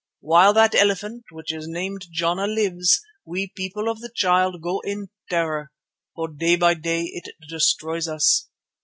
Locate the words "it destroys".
7.03-8.07